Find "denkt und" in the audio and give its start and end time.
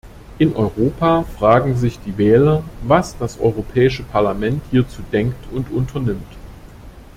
5.11-5.69